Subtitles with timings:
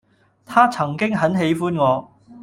[0.47, 2.11] 她曾經很喜歡我